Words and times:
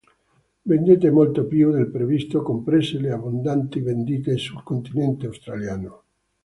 Vendette 0.65 1.11
molto 1.11 1.45
più 1.45 1.69
del 1.69 1.91
previsto, 1.91 2.41
comprese 2.41 2.97
le 2.99 3.11
abbondanti 3.11 3.81
vendite 3.81 4.35
sul 4.35 4.63
continente 4.63 5.27
australiano. 5.27 6.03